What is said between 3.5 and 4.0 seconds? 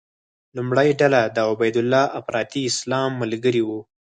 وو.